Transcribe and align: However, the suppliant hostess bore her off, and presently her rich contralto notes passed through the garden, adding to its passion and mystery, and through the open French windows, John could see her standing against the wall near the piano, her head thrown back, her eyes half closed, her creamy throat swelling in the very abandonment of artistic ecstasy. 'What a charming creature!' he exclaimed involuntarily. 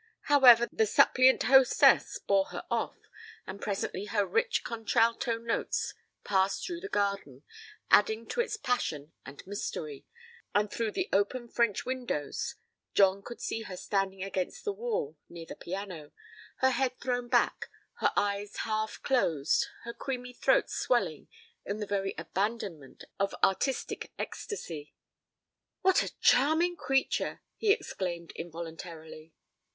However, 0.23 0.67
the 0.71 0.87
suppliant 0.87 1.43
hostess 1.43 2.17
bore 2.17 2.45
her 2.47 2.63
off, 2.71 2.97
and 3.45 3.61
presently 3.61 4.05
her 4.05 4.25
rich 4.25 4.63
contralto 4.63 5.37
notes 5.37 5.93
passed 6.23 6.65
through 6.65 6.79
the 6.79 6.89
garden, 6.89 7.43
adding 7.91 8.25
to 8.29 8.41
its 8.41 8.57
passion 8.57 9.13
and 9.27 9.45
mystery, 9.45 10.07
and 10.55 10.71
through 10.71 10.89
the 10.93 11.07
open 11.13 11.47
French 11.47 11.85
windows, 11.85 12.55
John 12.95 13.21
could 13.21 13.39
see 13.39 13.61
her 13.61 13.77
standing 13.77 14.23
against 14.23 14.65
the 14.65 14.73
wall 14.73 15.19
near 15.29 15.45
the 15.45 15.55
piano, 15.55 16.13
her 16.61 16.71
head 16.71 16.99
thrown 16.99 17.27
back, 17.27 17.69
her 17.99 18.11
eyes 18.15 18.55
half 18.65 19.03
closed, 19.03 19.67
her 19.83 19.93
creamy 19.93 20.33
throat 20.33 20.67
swelling 20.71 21.27
in 21.63 21.77
the 21.77 21.85
very 21.85 22.15
abandonment 22.17 23.03
of 23.19 23.35
artistic 23.43 24.11
ecstasy. 24.17 24.95
'What 25.81 26.01
a 26.01 26.17
charming 26.21 26.75
creature!' 26.75 27.41
he 27.55 27.71
exclaimed 27.71 28.31
involuntarily. 28.35 29.35